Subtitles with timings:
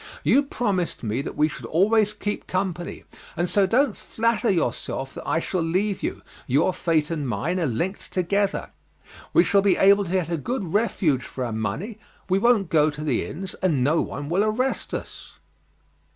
[0.23, 3.03] You promised me that we should always keep company;
[3.37, 7.67] and so don't flatter yourself that I shall leave you, your fate and mine are
[7.67, 8.71] linked together.
[9.31, 12.89] We shall be able to get a good refuge for our money, we won't go
[12.89, 15.33] to the inns, and no one will arrest us."